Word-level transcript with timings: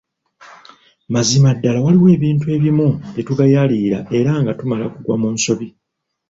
Mazima 1.13 1.49
ddala 1.55 1.79
waliwo 1.85 2.07
ebintu 2.17 2.45
ebimu 2.55 2.87
bye 3.11 3.25
tugayaalirira 3.27 3.99
era 4.19 4.31
nga 4.41 4.53
tumala 4.59 4.85
kugwa 4.93 5.15
mu 5.21 5.29
nsobi. 5.35 5.67